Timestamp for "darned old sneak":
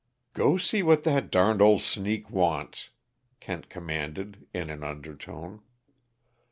1.29-2.27